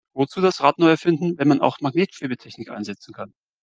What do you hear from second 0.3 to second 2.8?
das Rad neu erfinden, wenn man auch Magnetschwebetechnik